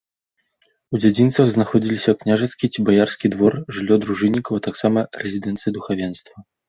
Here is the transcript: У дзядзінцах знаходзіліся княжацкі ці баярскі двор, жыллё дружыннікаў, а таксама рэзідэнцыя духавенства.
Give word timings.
У 0.95 1.01
дзядзінцах 1.01 1.45
знаходзіліся 1.55 2.11
княжацкі 2.23 2.65
ці 2.73 2.85
баярскі 2.87 3.27
двор, 3.35 3.53
жыллё 3.77 3.95
дружыннікаў, 4.07 4.53
а 4.63 4.67
таксама 4.69 4.99
рэзідэнцыя 5.25 5.71
духавенства. 5.77 6.35